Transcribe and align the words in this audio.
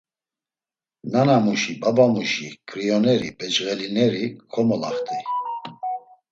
Nanamuşi, 1.11 1.73
babamuşi… 1.81 2.47
Ǩrioneri 2.69 3.29
becğelineri 3.37 4.25
komolaxt̆ey. 4.51 5.23